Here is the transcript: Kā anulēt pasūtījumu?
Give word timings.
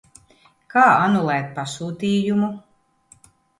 Kā 0.75 0.85
anulēt 1.09 1.53
pasūtījumu? 1.59 2.53